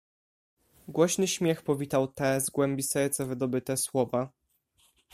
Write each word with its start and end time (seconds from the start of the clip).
"Głośny 0.87 1.27
śmiech 1.27 1.61
powitał 1.61 2.07
te, 2.07 2.41
z 2.41 2.49
głębi 2.49 2.83
serca 2.83 3.25
wydobyte, 3.25 3.77
słowa." 3.77 4.31